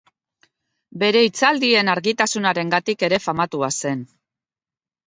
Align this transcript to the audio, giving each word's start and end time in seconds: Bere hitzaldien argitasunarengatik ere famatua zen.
Bere 1.03 1.21
hitzaldien 1.27 1.93
argitasunarengatik 1.97 3.07
ere 3.11 3.25
famatua 3.29 3.73
zen. 3.81 4.05